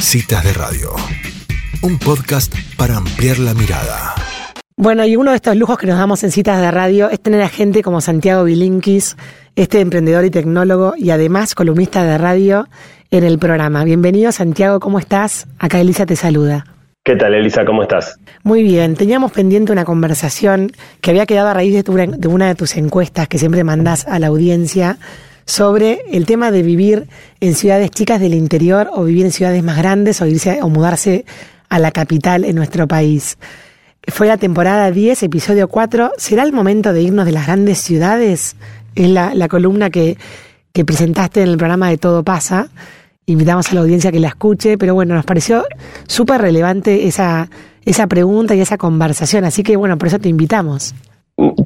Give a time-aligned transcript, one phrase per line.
[0.00, 0.94] Citas de Radio,
[1.82, 4.14] un podcast para ampliar la mirada.
[4.76, 7.42] Bueno, y uno de estos lujos que nos damos en citas de radio es tener
[7.42, 9.16] a gente como Santiago Bilinkis,
[9.56, 12.68] este emprendedor y tecnólogo y además columnista de radio
[13.10, 13.84] en el programa.
[13.84, 15.46] Bienvenido Santiago, ¿cómo estás?
[15.58, 16.64] Acá Elisa te saluda.
[17.04, 17.64] ¿Qué tal, Elisa?
[17.64, 18.18] ¿Cómo estás?
[18.44, 18.94] Muy bien.
[18.94, 23.28] Teníamos pendiente una conversación que había quedado a raíz de, de una de tus encuestas
[23.28, 24.98] que siempre mandás a la audiencia
[25.48, 27.08] sobre el tema de vivir
[27.40, 31.24] en ciudades chicas del interior o vivir en ciudades más grandes o irse o mudarse
[31.70, 33.38] a la capital en nuestro país.
[34.06, 36.12] Fue la temporada 10, episodio 4.
[36.18, 38.56] ¿Será el momento de irnos de las grandes ciudades?
[38.94, 40.18] Es la, la columna que,
[40.74, 42.68] que presentaste en el programa de Todo pasa
[43.24, 45.64] invitamos a la audiencia que la escuche, pero bueno, nos pareció
[46.06, 47.48] súper relevante esa,
[47.84, 50.94] esa pregunta y esa conversación, así que bueno, por eso te invitamos.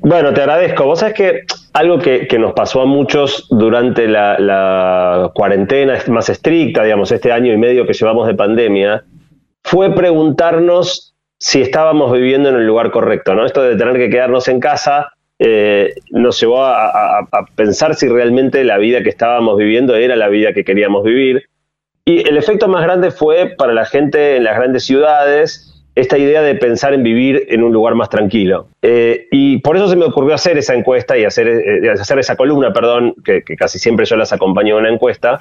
[0.01, 0.87] Bueno, te agradezco.
[0.87, 1.41] Vos sabés que
[1.74, 7.52] algo que, nos pasó a muchos durante la, la, cuarentena más estricta, digamos, este año
[7.52, 9.05] y medio que llevamos de pandemia,
[9.62, 13.45] fue preguntarnos si estábamos viviendo en el lugar correcto, ¿no?
[13.45, 18.65] Esto de tener que quedarnos en casa eh, nos llevó a, a, pensar si realmente
[18.65, 21.45] la vida que estábamos viviendo era la vida que queríamos vivir.
[22.04, 26.43] Y el efecto más grande fue para la gente en las grandes ciudades esta idea
[26.43, 28.68] de pensar en vivir en un lugar más tranquilo.
[28.80, 32.37] Eh, y por eso se me ocurrió hacer esa encuesta y hacer, eh, hacer esa
[32.37, 35.38] columna, perdón, que, casi siempre yo las acompaño en una encuesta.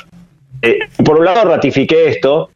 [0.62, 2.52] Eh, por un lado ratifiqué esto,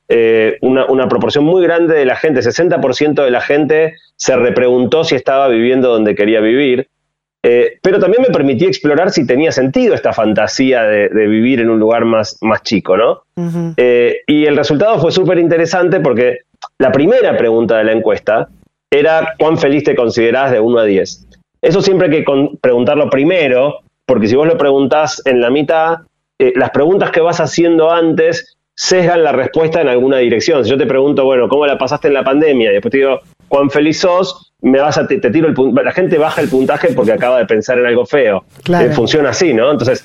[0.62, 5.16] una, una, proporción muy grande de la gente, 60% de la gente se repreguntó si
[5.16, 6.88] estaba viviendo donde quería vivir.
[7.42, 12.04] Pero también me permití explorar si tenía sentido esta fantasía de, vivir en un lugar
[12.04, 13.22] más, más chico, ¿no?
[13.38, 16.40] Y el resultado fue súper interesante porque
[16.78, 18.50] la primera pregunta de la encuesta
[18.92, 21.28] era ¿cuán feliz te considerás de 1 a 10?
[21.62, 22.26] Eso siempre hay que
[22.62, 26.00] preguntarlo primero, porque si vos lo preguntás en la mitad,
[26.40, 30.64] eh, las preguntas que vas haciendo antes sesgan la respuesta en alguna dirección.
[30.64, 32.70] Si yo te pregunto, bueno, ¿cómo la pasaste en la pandemia?
[32.70, 34.54] Y después te digo, ¿cuán feliz sos?
[34.66, 37.78] me vas a, te, tiro el la gente baja el puntaje porque acaba de pensar
[37.78, 38.46] en algo feo.
[38.64, 38.88] Claro.
[38.88, 39.72] Eh, funciona así, ¿no?
[39.72, 40.04] Entonces,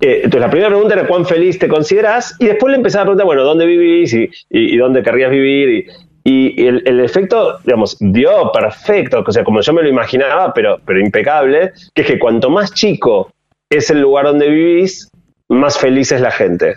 [0.00, 3.04] eh, entonces la primera pregunta era cuán feliz te consideras y después le empezaba a
[3.06, 5.86] preguntar, bueno, ¿dónde vivís y, y, dónde querrías vivir?
[6.24, 10.78] Y, el, el, efecto, digamos, dio perfecto, o sea, como yo me lo imaginaba, pero,
[10.84, 13.32] pero impecable, que es que cuanto más chico
[13.70, 15.10] es el lugar donde vivís,
[15.48, 16.74] más feliz es la gente.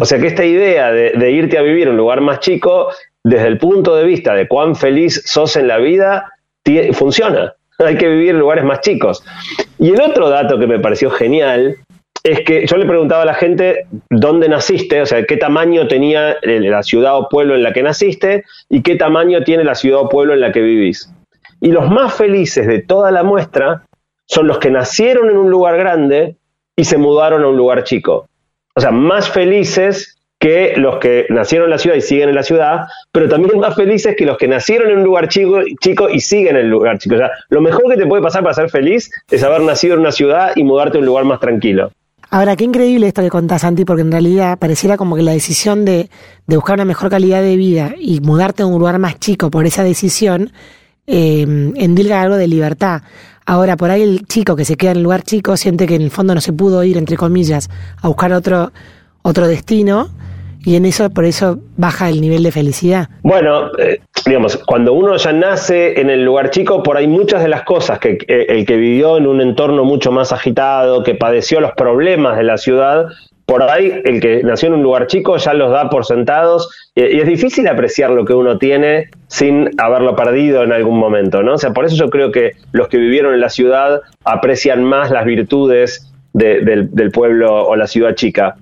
[0.00, 2.88] O sea que esta idea de, de irte a vivir en un lugar más chico,
[3.22, 6.32] desde el punto de vista de cuán feliz sos en la vida,
[6.92, 7.54] funciona.
[7.78, 9.22] Hay que vivir en lugares más chicos.
[9.78, 11.76] Y el otro dato que me pareció genial
[12.24, 16.36] es que yo le preguntaba a la gente dónde naciste, o sea, qué tamaño tenía
[16.42, 20.08] la ciudad o pueblo en la que naciste y qué tamaño tiene la ciudad o
[20.08, 21.12] pueblo en la que vivís.
[21.60, 23.84] Y los más felices de toda la muestra
[24.26, 26.36] son los que nacieron en un lugar grande
[26.76, 28.28] y se mudaron a un lugar chico.
[28.76, 32.44] O sea, más felices que los que nacieron en la ciudad y siguen en la
[32.44, 36.56] ciudad, pero también más felices que los que nacieron en un lugar chico, y siguen
[36.56, 37.16] en el lugar chico.
[37.16, 40.00] O sea, lo mejor que te puede pasar para ser feliz es haber nacido en
[40.00, 41.90] una ciudad y mudarte a un lugar más tranquilo.
[42.30, 45.86] Ahora, qué increíble esto que contás, Santi, porque en realidad pareciera como que la decisión
[45.86, 46.10] de,
[46.46, 49.64] de buscar una mejor calidad de vida y mudarte a un lugar más chico por
[49.64, 50.52] esa decisión
[51.06, 53.00] eh, endilga algo de libertad.
[53.46, 56.02] Ahora, por ahí el chico que se queda en el lugar chico siente que en
[56.02, 57.70] el fondo no se pudo ir, entre comillas,
[58.02, 58.72] a buscar otro,
[59.22, 60.10] otro destino
[60.68, 63.08] y en eso, por eso baja el nivel de felicidad.
[63.22, 67.48] Bueno, eh, digamos, cuando uno ya nace en el lugar chico, por ahí muchas de
[67.48, 71.72] las cosas que el que vivió en un entorno mucho más agitado, que padeció los
[71.72, 73.06] problemas de la ciudad,
[73.46, 77.18] por ahí el que nació en un lugar chico ya los da por sentados y,
[77.18, 81.54] es difícil apreciar lo que uno tiene sin haberlo perdido en algún momento, ¿no?
[81.54, 85.10] O sea, por eso yo creo que los que vivieron en la ciudad aprecian más
[85.10, 88.56] las virtudes del pueblo o la ciudad chica.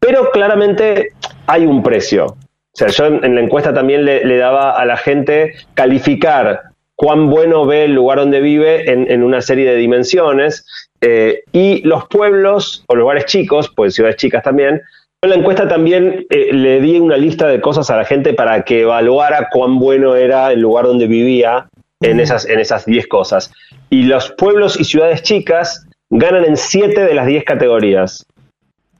[0.00, 1.12] Pero claramente
[1.46, 2.26] hay un precio.
[2.26, 6.62] O sea, yo en, la encuesta también le, daba a la gente calificar
[6.94, 10.66] cuán bueno ve el lugar donde vive en, una serie de dimensiones.
[11.00, 14.82] Eh, y los pueblos o lugares chicos, pues ciudades chicas también,
[15.22, 18.62] en la encuesta también eh, le di una lista de cosas a la gente para
[18.62, 21.68] que evaluara cuán bueno era el lugar donde vivía
[22.00, 23.52] en esas en esas 10 cosas.
[23.88, 28.26] Y los pueblos y ciudades chicas ganan en 7 de las 10 categorías.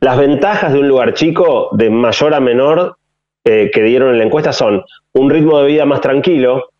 [0.00, 2.96] Las ventajas de un lugar chico, de mayor a menor,
[3.44, 6.70] eh, que dieron en la encuesta son un ritmo de vida más tranquilo,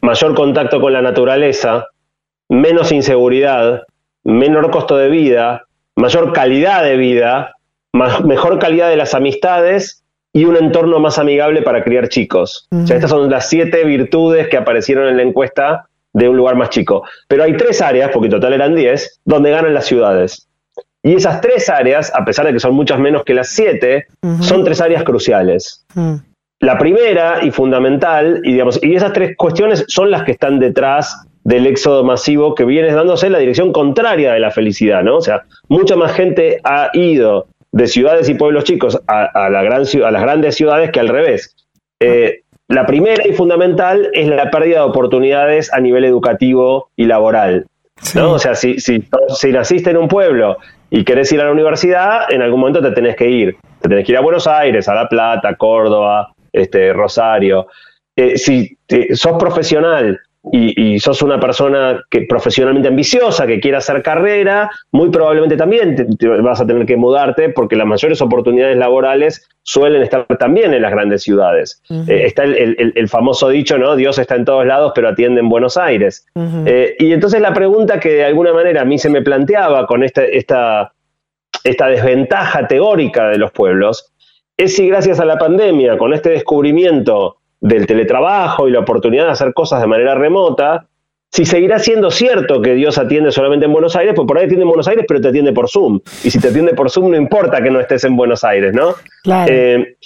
[0.00, 1.86] mayor contacto con la naturaleza,
[2.48, 3.84] menos inseguridad,
[4.24, 5.64] menor costo de vida,
[5.96, 7.54] mayor calidad de vida,
[7.92, 12.68] mejor calidad de las amistades y un entorno más amigable para criar chicos.
[12.70, 17.04] estas son las siete virtudes que aparecieron en la encuesta de un lugar más chico.
[17.28, 20.47] Pero hay tres áreas, porque en total eran diez, donde ganan las ciudades.
[21.08, 24.08] Y esas tres áreas, a pesar de que son muchas menos que las siete,
[24.40, 25.86] son tres áreas cruciales.
[25.94, 26.16] Mm.
[26.60, 31.26] la primera y fundamental, y, digamos, y esas tres cuestiones son las que están detrás
[31.44, 35.16] del éxodo masivo que viene dándose en la dirección contraria de la felicidad, ¿no?
[35.16, 39.84] O sea, mucha más gente ha ido de ciudades y pueblos chicos a, la gran,
[40.04, 41.56] a las grandes ciudades que al revés.
[42.00, 47.64] Eh, la primera y fundamental es la pérdida de oportunidades a nivel educativo y laboral.
[48.14, 48.32] ¿No?
[48.32, 49.04] O sea, si, si,
[49.36, 50.56] si, naciste en un pueblo
[50.90, 53.56] y querés ir a la universidad, en algún momento te tenés que ir.
[53.80, 57.66] Te tenés que ir a Buenos Aires, a La Plata, Córdoba, este, Rosario.
[58.16, 58.76] Eh, si
[59.12, 60.20] sos profesional
[60.52, 65.96] y, sos una persona que profesionalmente ambiciosa, que quiere hacer carrera, muy probablemente también
[66.42, 70.90] vas a tener que mudarte porque las mayores oportunidades laborales suelen estar también en las
[70.90, 71.82] grandes ciudades.
[71.90, 73.96] Eh, está el, famoso dicho, ¿no?
[73.96, 76.26] Dios está en todos lados, pero atiende en Buenos Aires.
[76.66, 80.02] Eh, y entonces la pregunta que de alguna manera a mí se me planteaba con
[80.02, 80.92] esta, esta,
[81.64, 84.12] esta desventaja teórica de los pueblos
[84.56, 89.32] es si gracias a la pandemia, con este descubrimiento del teletrabajo y la oportunidad de
[89.32, 90.86] hacer cosas de manera remota,
[91.30, 94.62] si seguirá siendo cierto que Dios atiende solamente en Buenos Aires, pues por ahí atiende
[94.62, 96.00] en Buenos Aires, pero te atiende por Zoom.
[96.24, 98.94] Y si te atiende por Zoom, no importa que no estés en Buenos Aires, ¿no?
[99.22, 99.52] Claro.
[99.52, 99.96] Eh,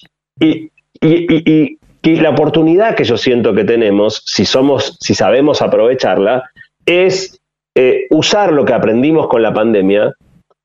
[0.40, 0.70] y,
[1.00, 6.50] y, la oportunidad que yo siento que tenemos, si somos, si sabemos aprovecharla,
[6.84, 7.40] es
[7.76, 10.12] eh, usar lo que aprendimos con la pandemia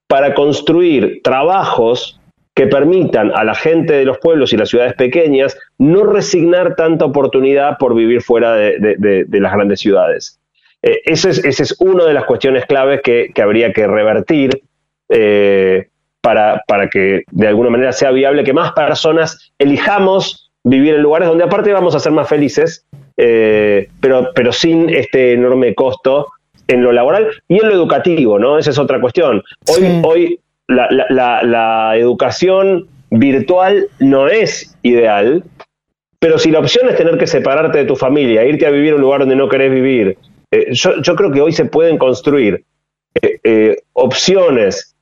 [0.08, 2.20] para construir trabajos
[2.58, 7.06] que permitan a la gente de los pueblos y las ciudades pequeñas no resignar tanta
[7.06, 10.40] oportunidad por vivir fuera de, las grandes ciudades.
[10.82, 14.60] Eh, esa es, una de las cuestiones claves que, habría que revertir
[15.08, 15.90] eh,
[16.20, 21.28] para, para, que de alguna manera sea viable que más personas elijamos vivir en lugares
[21.28, 22.88] donde aparte vamos a ser más felices,
[23.18, 26.30] eh, pero, pero sin este enorme costo
[26.68, 28.58] en lo laboral y en lo educativo, ¿no?
[28.58, 29.44] Esa es otra cuestión.
[29.68, 35.44] Hoy, hoy la, educación virtual no es ideal,
[36.20, 38.96] pero si la opción es tener que separarte de tu familia, irte a vivir a
[38.96, 40.18] un lugar donde no querés vivir,
[40.52, 42.64] eh, yo, creo que hoy se pueden construir
[43.22, 44.94] eh, eh, opciones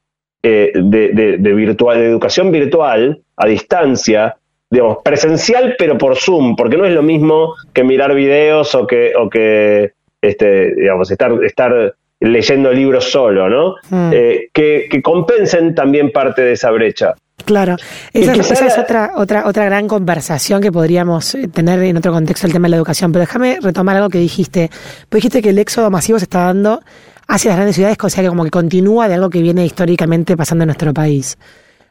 [0.44, 4.38] de, virtual, de educación virtual a distancia,
[4.70, 9.14] digamos, presencial pero por Zoom, porque no es lo mismo que mirar videos o que,
[9.18, 13.76] o que este, digamos, estar, estar leyendo libros solo, ¿no?
[13.90, 14.12] Mm.
[14.14, 17.14] Eh, que, compensen también parte de esa brecha.
[17.44, 17.76] Claro,
[18.14, 22.54] esa, es otra, otra, otra gran conversación que podríamos eh, tener en otro contexto el
[22.54, 23.12] tema de la educación.
[23.12, 24.70] Pero déjame retomar algo que dijiste.
[25.10, 26.82] Pues dijiste que el éxodo masivo se está dando
[27.28, 30.38] hacia las grandes ciudades, o sea que como que continúa de algo que viene históricamente
[30.38, 31.38] pasando en nuestro país.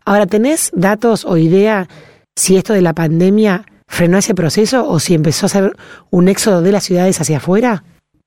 [0.04, 1.88] Ahora, ¿tenés datos o idea
[2.36, 5.76] si esto de la pandemia frenó ese proceso o si empezó a ser
[6.10, 7.84] un éxodo de las ciudades hacia afuera?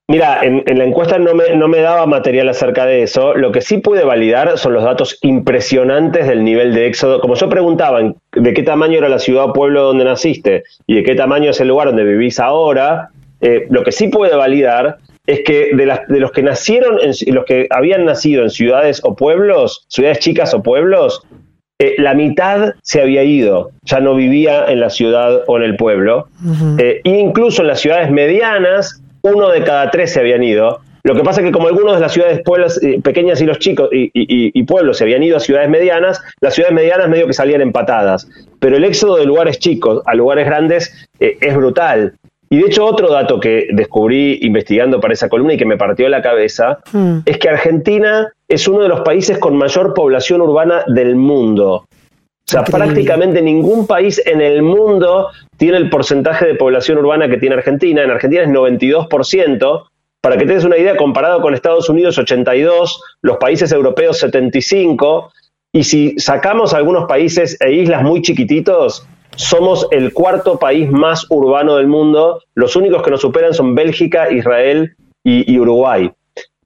[0.10, 3.36] Mira, en, la encuesta no me, no me, daba material acerca de eso.
[3.36, 7.20] Lo que sí pude validar son los datos impresionantes del nivel de éxodo.
[7.20, 11.04] Como yo preguntaba de qué tamaño era la ciudad o pueblo donde naciste y de
[11.04, 13.10] qué tamaño es el lugar donde vivís ahora,
[13.42, 17.36] eh, lo que sí pude validar es que de, las, de los que nacieron, en,
[17.36, 21.22] los que habían nacido en ciudades o pueblos, ciudades chicas o pueblos,
[21.80, 25.76] eh, la mitad se había ido, ya no vivía en la ciudad o en el
[25.76, 26.30] pueblo.
[26.78, 30.80] e incluso en las ciudades medianas, uno de cada tres se habían ido.
[31.04, 33.60] Lo que pasa es que como algunos de las ciudades pueblos, eh, pequeñas y los
[33.60, 37.62] chicos y, pueblos se habían ido a ciudades medianas, las ciudades medianas medio que salían
[37.62, 38.28] empatadas.
[38.60, 42.16] Pero el éxodo de lugares chicos a lugares grandes eh, es brutal.
[42.50, 46.08] Y de hecho otro dato que descubrí investigando para esa columna y que me partió
[46.10, 47.20] la cabeza hmm.
[47.26, 51.86] es que Argentina es uno de los países con mayor población urbana del mundo.
[52.50, 55.28] O sea, prácticamente ningún país en el mundo
[55.58, 58.04] tiene el porcentaje de población urbana que tiene Argentina.
[58.04, 59.84] En Argentina es 92%.
[60.22, 65.32] Para que te des una idea, comparado con Estados Unidos 82, los países europeos 75,
[65.74, 71.76] y si sacamos algunos países e islas muy chiquititos, somos el cuarto país más urbano
[71.76, 72.42] del mundo.
[72.56, 76.10] Los únicos que nos superan son Bélgica, Israel y Uruguay.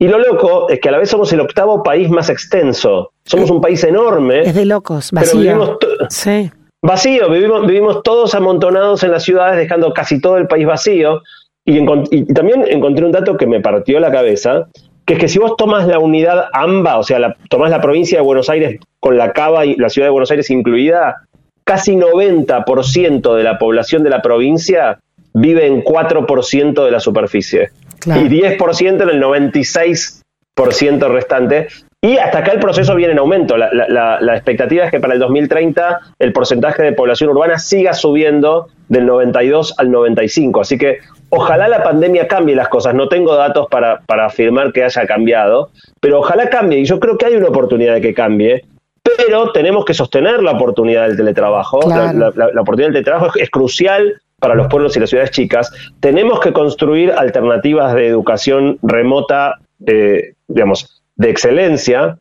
[0.02, 3.12] Y lo loco es que a la vez somos el octavo país más extenso.
[3.24, 4.40] Somos un país enorme.
[4.40, 5.78] Es de locos, vacío.
[6.10, 6.50] sí.
[6.82, 11.22] Vacío, vivimos, vivimos todos amontonados en las ciudades, dejando casi todo el país vacío.
[11.66, 11.86] Y,
[12.34, 14.70] también encontré un dato que me partió la cabeza,
[15.06, 18.18] que es que si vos tomas la unidad AMBA, o sea, la, tomás la provincia
[18.18, 21.28] de Buenos Aires con la Cava y la ciudad de Buenos Aires incluida,
[21.64, 24.98] casi 90% de la población de la provincia
[25.36, 27.70] vive en 4% de la superficie
[28.06, 31.68] y 10% en el 96% restante.
[32.04, 33.58] Y hasta acá el proceso viene en aumento.
[33.58, 39.06] La, expectativa es que para el 2030 el porcentaje de población urbana siga subiendo del
[39.06, 40.62] 92 al 95.
[40.62, 40.98] Así que
[41.30, 42.96] ojalá la pandemia cambie las cosas.
[42.96, 46.80] No tengo datos para, para afirmar que haya cambiado, pero ojalá cambie.
[46.80, 48.66] Y yo creo que hay una oportunidad de que cambie,
[49.04, 51.82] pero tenemos que sostener la oportunidad del teletrabajo.
[51.88, 52.30] La,
[52.62, 55.72] oportunidad del teletrabajo es, crucial para los pueblos y las ciudades chicas.
[56.02, 62.18] Tenemos que construir alternativas de educación remota, eh, digamos, de excelencia.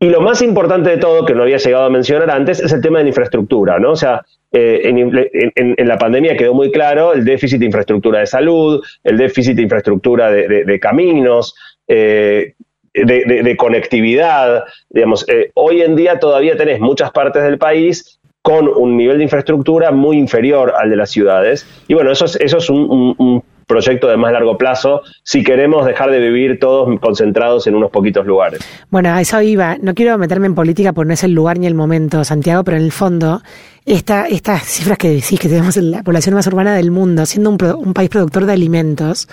[0.00, 2.80] Y lo más importante de todo, que no había llegado a mencionar antes, es el
[2.80, 3.92] tema de la infraestructura, ¿no?
[3.92, 8.82] O sea, eh, en, la pandemia quedó muy claro el déficit de infraestructura de salud,
[9.04, 11.54] el déficit de infraestructura de, caminos,
[11.86, 12.54] eh,
[12.94, 14.64] de, conectividad.
[14.88, 19.90] Digamos, hoy en día todavía tenés muchas partes del país con un nivel de infraestructura
[19.90, 21.66] muy inferior al de las ciudades.
[21.88, 26.10] Y bueno, eso es, eso es un, proyecto de más largo plazo si queremos dejar
[26.10, 28.58] de vivir todos concentrados en unos poquitos lugares.
[28.90, 29.76] Bueno, a eso iba.
[29.80, 32.78] No quiero meterme en política porque no es el lugar ni el momento, Santiago, pero
[32.78, 33.42] en el fondo,
[33.86, 37.48] esta, estas cifras que decís que tenemos en la población más urbana del mundo, siendo
[37.48, 39.28] un, un país productor de alimentos,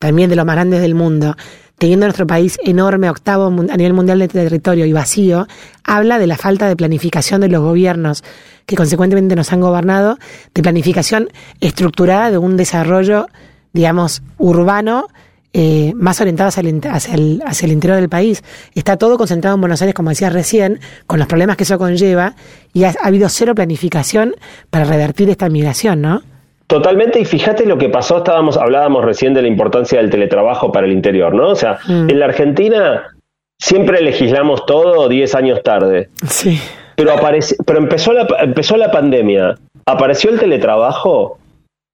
[0.00, 1.36] también de los más grandes del mundo,
[1.78, 5.46] teniendo nuestro país enorme, octavo a nivel mundial de territorio y vacío,
[5.84, 8.24] habla de la falta de planificación de los gobiernos
[8.66, 10.18] que consecuentemente nos han gobernado,
[10.54, 11.30] de planificación
[11.60, 13.28] estructurada de un desarrollo,
[13.72, 15.08] digamos, urbano
[15.54, 18.42] eh, más orientado hacia el, hacia, el, hacia el interior del país.
[18.74, 22.34] Está todo concentrado en Buenos Aires, como decías recién, con los problemas que eso conlleva,
[22.74, 24.34] y ha habido cero planificación
[24.68, 26.22] para revertir esta migración, ¿no?
[26.68, 30.86] Totalmente, y fíjate lo que pasó, estábamos, hablábamos recién de la importancia del teletrabajo para
[30.86, 31.48] el interior, ¿no?
[31.48, 32.10] O sea, mm.
[32.10, 33.16] en la Argentina
[33.58, 36.10] siempre legislamos todo 10 años tarde.
[36.28, 36.60] Sí.
[36.94, 39.56] Pero, aparece, pero empezó, la, empezó la pandemia,
[39.86, 41.38] apareció el teletrabajo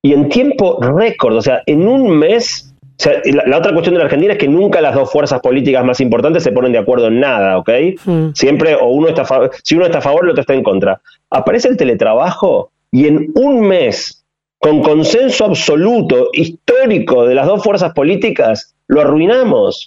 [0.02, 3.98] y en tiempo récord, o sea, en un mes o sea, la, otra cuestión de
[3.98, 7.08] la Argentina es que nunca las dos fuerzas políticas más importantes se ponen de acuerdo
[7.08, 7.70] en nada, ¿ok?
[8.04, 8.28] Mm.
[8.34, 11.00] Siempre o uno está a si uno está a favor, el otro está en contra.
[11.30, 14.23] Aparece el teletrabajo y en un mes
[14.64, 19.86] con consenso absoluto, histórico de las dos fuerzas políticas, lo arruinamos.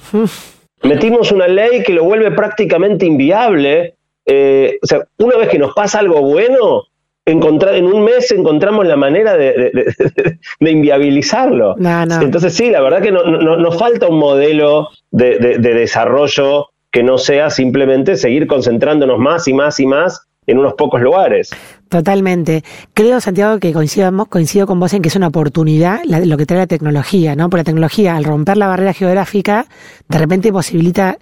[0.84, 3.96] Metimos una ley que lo vuelve prácticamente inviable.
[4.24, 6.84] Eh, o sea, una vez que nos pasa algo bueno,
[7.26, 9.72] encontrar, en un mes encontramos la manera de,
[10.60, 11.76] inviabilizarlo.
[12.22, 17.50] Entonces sí, la verdad que no, nos falta un modelo de desarrollo que no sea
[17.50, 21.52] simplemente seguir concentrándonos más y más y más en unos pocos lugares.
[21.90, 22.64] Totalmente.
[22.94, 26.60] Creo, Santiago, que coincidamos, coincido con vos en que es una oportunidad lo que trae
[26.60, 27.50] la tecnología, ¿no?
[27.50, 29.68] Porque la tecnología, al romper la barrera geográfica,
[30.08, 31.18] de repente posibilita,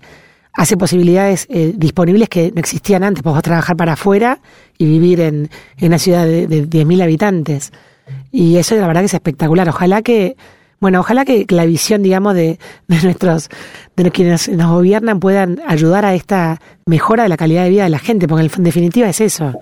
[0.53, 3.23] hace posibilidades eh, disponibles que no existían antes.
[3.23, 4.39] Podés trabajar para afuera
[4.77, 5.49] y vivir en,
[5.81, 7.73] una ciudad de, de 10.000 habitantes.
[8.31, 9.67] Y eso la verdad que es espectacular.
[9.69, 10.35] Ojalá que
[10.85, 12.59] bueno, ojalá que, la visión, digamos, de,
[13.03, 13.49] nuestros,
[13.95, 17.89] de quienes nos gobiernan puedan ayudar a esta mejora de la calidad de vida de
[17.89, 19.53] la gente, porque en definitiva es eso.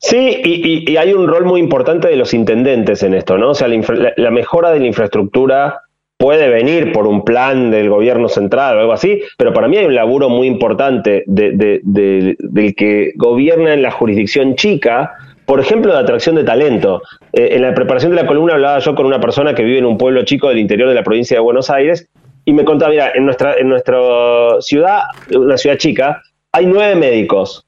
[0.00, 3.50] Sí, y, hay un rol muy importante de los intendentes en esto, ¿no?
[3.50, 5.82] O sea, la, mejora de la infraestructura
[6.18, 9.86] puede venir por un plan del gobierno central o algo así, pero para mí hay
[9.86, 11.52] un laburo muy importante de,
[11.84, 15.12] del que gobierna en la jurisdicción chica
[15.46, 17.02] por ejemplo, de atracción de talento.
[17.32, 19.86] Eh, en la preparación de la columna hablaba yo con una persona que vive en
[19.86, 22.08] un pueblo chico del interior de la provincia de Buenos Aires
[22.44, 23.98] y me contaba, mira, en nuestra, en nuestra
[24.60, 25.02] ciudad,
[25.34, 26.22] una ciudad chica,
[26.52, 27.66] hay nueve médicos.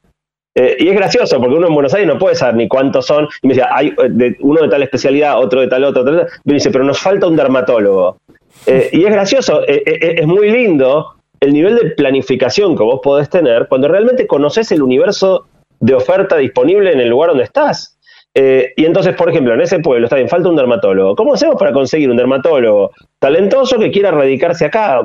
[0.55, 3.29] Eh, y es gracioso, porque uno en Buenos Aires no puede saber ni cuántos son.
[3.43, 6.05] Y me decía, hay eh, uno de tal especialidad, otro de tal otro.
[6.05, 8.19] Tal, me dice, pero nos falta un dermatólogo.
[8.67, 13.89] y es gracioso, es muy lindo el nivel de planificación que vos podés tener cuando
[13.89, 15.47] realmente conoces el universo
[15.81, 17.97] de oferta disponible en el lugar donde estás.
[18.39, 21.17] Eh, y entonces, por ejemplo, en ese pueblo está bien, falta un dermatólogo.
[21.17, 25.01] ¿Cómo hacemos para conseguir un dermatólogo talentoso que quiera radicarse acá?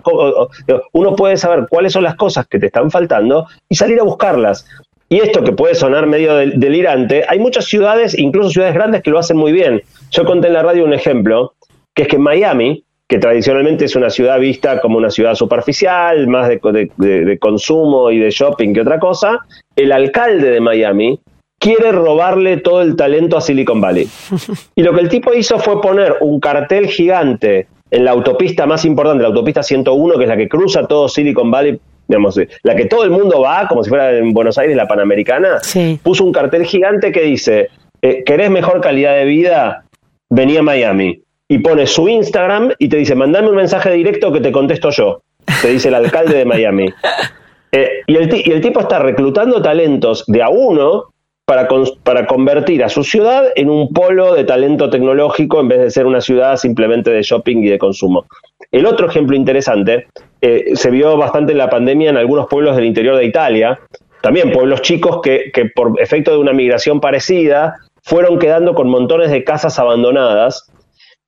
[0.91, 4.67] Uno puede saber cuáles son las cosas que te están faltando y salir a buscarlas.
[5.07, 9.19] Y esto que puede sonar medio delirante, hay muchas ciudades, incluso ciudades grandes, que lo
[9.19, 9.81] hacen muy bien.
[10.09, 11.53] Yo conté en la radio un ejemplo,
[11.93, 16.47] que es que Miami, que tradicionalmente es una ciudad vista como una ciudad superficial, más
[16.47, 19.39] de, consumo y de shopping que otra cosa,
[19.83, 21.19] el alcalde de Miami
[21.61, 24.07] quiere robarle todo el talento a Silicon Valley.
[24.75, 28.83] Y lo que el tipo hizo fue poner un cartel gigante en la autopista más
[28.85, 32.85] importante, la autopista 101, que es la que cruza todo Silicon Valley, digamos, la que
[32.85, 35.59] todo el mundo va, como si fuera en Buenos Aires la Panamericana,
[36.01, 37.69] puso un cartel gigante que dice,
[38.01, 39.85] eh, ¿querés mejor calidad de vida?
[40.29, 44.39] Vení a Miami y pone su Instagram y te dice, mandame un mensaje directo que
[44.39, 45.21] te contesto yo,
[45.61, 46.87] te dice el alcalde de Miami.
[47.71, 51.05] Eh, y, el, y, el, tipo está reclutando talentos de a uno
[51.45, 51.67] para,
[52.03, 56.05] para convertir a su ciudad en un polo de talento tecnológico en vez de ser
[56.05, 58.25] una ciudad simplemente de shopping y de consumo.
[58.71, 60.07] El otro ejemplo interesante
[60.41, 63.79] eh, se vio bastante en la pandemia en algunos pueblos del interior de Italia,
[64.21, 69.31] también pueblos chicos que, que por efecto de una migración parecida fueron quedando con montones
[69.31, 70.71] de casas abandonadas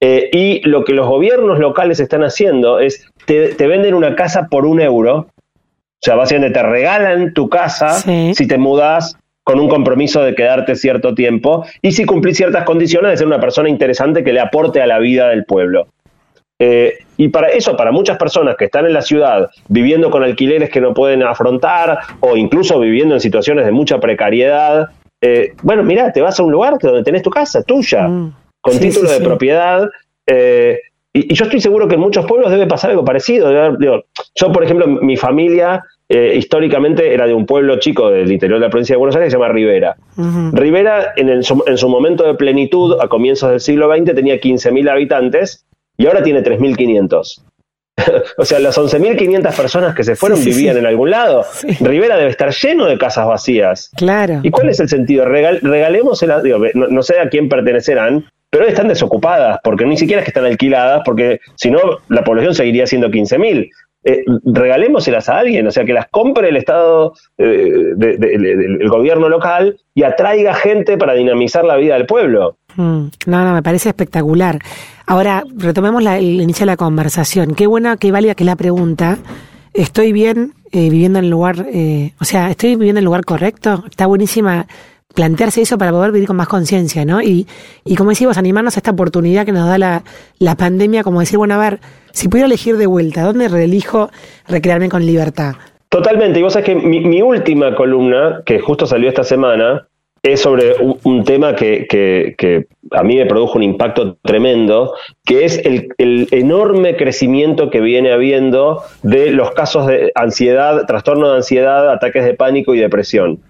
[0.06, 4.66] eh, y lo que los gobiernos locales están haciendo es, te, venden una casa por
[4.66, 5.28] un euro,
[6.03, 11.13] sea, básicamente te regalan tu casa si te mudas con un compromiso de quedarte cierto
[11.13, 14.88] tiempo y si cumplís ciertas condiciones de ser una persona interesante que le aporte a
[14.88, 15.88] la vida del pueblo.
[16.60, 20.69] Eh, y para eso, para muchas personas que están en la ciudad viviendo con alquileres
[20.69, 24.89] que no pueden afrontar o incluso viviendo en situaciones de mucha precariedad,
[25.22, 28.36] eh, bueno, mira, te vas a un lugar donde tenés tu casa, tuya, mm.
[28.62, 29.89] con título de propiedad.
[30.25, 30.79] Eh,
[31.13, 33.77] y, yo estoy seguro que en muchos pueblos debe pasar algo parecido.
[34.36, 38.65] yo, por ejemplo, mi familia eh, históricamente era de un pueblo chico del interior de
[38.65, 39.96] la provincia de Buenos Aires que se llama Rivera.
[40.51, 45.65] Rivera, en, en, su momento de plenitud, a comienzos del siglo XX, tenía 15.000 habitantes
[45.98, 47.43] y ahora tiene 3.500.
[48.38, 51.46] o sea, las 11.500 personas que se fueron vivían en algún lado.
[51.79, 53.91] Rivera debe estar lleno de casas vacías.
[53.96, 54.39] Claro.
[54.43, 55.25] ¿Y cuál es el sentido?
[55.25, 60.25] Regal, regalemos, digo, no, sé a quién pertenecerán, pero están desocupadas, porque ni siquiera es
[60.25, 61.79] que están alquiladas, porque si no,
[62.10, 63.67] la población seguiría siendo 15.000.
[64.03, 69.79] Eh, regalémoselas a alguien, o sea, que las compre el Estado, eh, el gobierno local
[69.95, 72.57] y atraiga gente para dinamizar la vida del pueblo.
[72.75, 74.60] Mm, no, no, me parece espectacular.
[75.07, 77.55] Ahora, retomemos la, el inicio de la conversación.
[77.55, 79.17] Qué buena, qué válida que la pregunta.
[79.74, 83.25] ¿Estoy bien eh, viviendo en el lugar, eh, o sea, estoy viviendo en el lugar
[83.25, 83.83] correcto?
[83.89, 84.67] Está buenísima
[85.13, 87.22] plantearse eso para poder vivir con más conciencia, ¿no?
[87.22, 87.48] Y,
[87.86, 90.03] y como decimos, animarnos a esta oportunidad que nos da la,
[90.39, 91.79] la pandemia, como decir, bueno, a ver,
[92.12, 94.10] si pudiera elegir de vuelta, ¿dónde reelijo
[94.48, 95.53] recrearme con libertad?
[95.89, 99.88] Totalmente, y vos sabés que mi, mi última columna, que justo salió esta semana,
[100.24, 104.93] es sobre un, tema que, que, a mí me produjo un impacto tremendo,
[105.25, 111.29] que es el, el, enorme crecimiento que viene habiendo de los casos de ansiedad, trastorno
[111.29, 113.41] de ansiedad, ataques de pánico y depresión.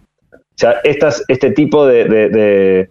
[0.63, 2.89] Sea, estas, este tipo de, de,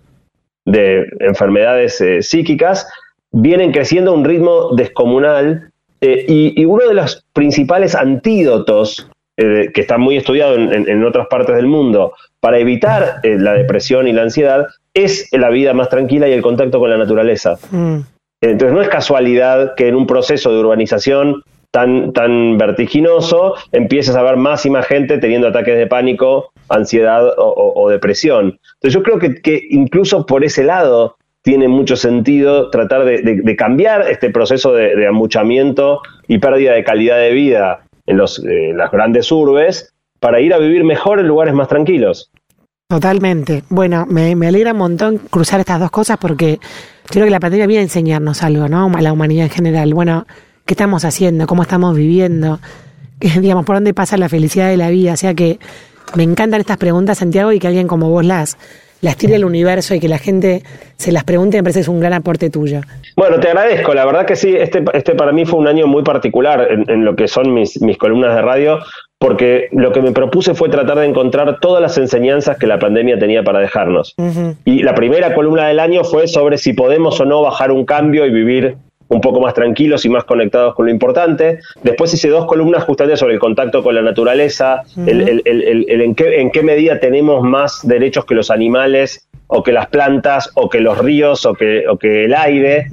[0.66, 2.86] de, enfermedades eh, psíquicas
[3.30, 5.70] vienen creciendo a un ritmo descomunal
[6.02, 11.02] eh, y, y, uno de los principales antídotos eh, que está muy estudiado en, en,
[11.02, 15.88] otras partes del mundo para evitar la depresión y la ansiedad es la vida más
[15.88, 17.56] tranquila y el contacto con la naturaleza.
[17.70, 18.00] Mm.
[18.42, 24.22] Entonces no es casualidad que en un proceso de urbanización tan, tan vertiginoso empieces a
[24.22, 28.58] ver más y más gente teniendo ataques de pánico, ansiedad o, depresión.
[28.74, 34.30] Entonces yo creo que, incluso por ese lado tiene mucho sentido tratar de, cambiar este
[34.30, 39.30] proceso de, de, amuchamiento y pérdida de calidad de vida en, los, eh, las grandes
[39.32, 42.30] urbes para ir a vivir mejor en lugares más tranquilos.
[42.88, 43.64] Totalmente.
[43.70, 46.60] Bueno, me, me alegra un montón cruzar estas dos cosas porque
[47.06, 48.90] creo que la pandemia viene a enseñarnos algo, ¿no?
[48.94, 49.94] A la humanidad en general.
[49.94, 50.26] Bueno,
[50.66, 51.46] ¿qué estamos haciendo?
[51.46, 52.60] ¿Cómo estamos viviendo?
[53.40, 55.14] digamos, ¿por dónde pasa la felicidad de la vida?
[55.14, 55.58] O sea que
[56.16, 58.56] me encantan estas preguntas, Santiago, y que alguien como vos las,
[59.00, 60.62] las tire al universo y que la gente
[60.96, 62.80] se las pregunte, me parece que es un gran aporte tuyo.
[63.16, 66.02] Bueno, te agradezco, la verdad que sí, este, este para mí fue un año muy
[66.02, 68.78] particular en, en lo que son mis, mis columnas de radio,
[69.22, 73.20] porque lo que me propuse fue tratar de encontrar todas las enseñanzas que la pandemia
[73.20, 74.16] tenía para dejarnos.
[74.64, 78.26] Y la primera columna del año fue sobre si podemos o no bajar un cambio
[78.26, 78.76] y vivir
[79.12, 81.60] un poco más tranquilos y más conectados con lo importante.
[81.82, 86.50] Después hice dos columnas justamente sobre el contacto con la naturaleza, el, en, qué, en
[86.50, 90.96] qué medida tenemos más derechos que los animales o que las plantas o que los
[90.98, 92.86] ríos o que, o que el aire.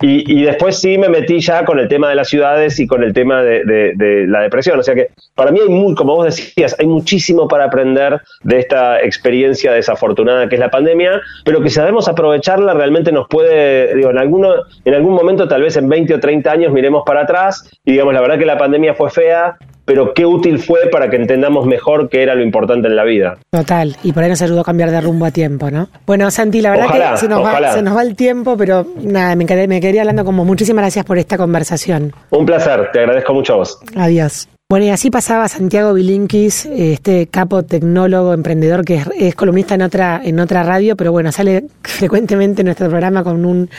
[0.00, 3.14] Y, después sí me metí ya con el tema de las ciudades y con el
[3.14, 4.78] tema de, la depresión.
[4.78, 8.58] O sea que para mí hay muy, como vos decías, hay muchísimo para aprender de
[8.58, 14.10] esta experiencia desafortunada que es la pandemia, pero que sabemos aprovecharla realmente nos puede, digo,
[14.10, 14.54] en, alguno,
[14.84, 18.14] en algún momento, tal vez en 20 o 30 años, miremos para atrás y digamos,
[18.14, 22.08] la verdad que la pandemia fue fea, pero qué útil fue para que entendamos mejor
[22.08, 23.38] qué era lo importante en la vida.
[23.50, 25.88] Total, y por ahí nos ayudó a cambiar de rumbo a tiempo, ¿no?
[26.06, 29.36] Bueno, Santi, la verdad que se nos, va, se nos, va, el tiempo, pero nada,
[29.36, 32.12] me, quedé, me quedaría hablando como muchísimas gracias por esta conversación.
[32.30, 33.78] Un placer, te agradezco mucho a vos.
[33.96, 34.48] Adiós.
[34.68, 40.22] Bueno, y así pasaba Santiago Bilinkis, este capo tecnólogo, emprendedor que es, columnista en otra,
[40.24, 43.70] en otra radio, pero bueno, sale frecuentemente en nuestro programa con un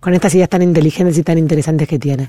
[0.00, 2.28] con estas ideas tan inteligentes y tan interesantes que tiene.